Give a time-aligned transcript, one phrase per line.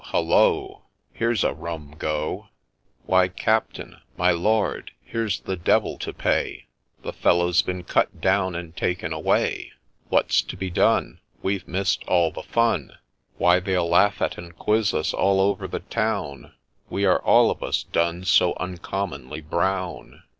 [0.05, 0.81] Hollo!
[1.13, 2.47] Here 's a rum Go!
[3.05, 6.65] Why, Captain!— my Lord!— Here 's the devil to pay:
[7.03, 9.73] The fellow 's been cut down and taken away
[10.09, 11.19] 1 What 's to be done?
[11.43, 12.93] We've miss'd all the fun!—
[13.37, 16.53] Why, they'll laugh at and quiz us all over the town,
[16.89, 20.23] We are all of us done so uncommonly brown